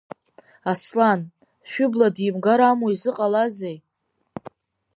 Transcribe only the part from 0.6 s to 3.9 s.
Аслан, Шәыбла димгар амуа изыҟалазеи?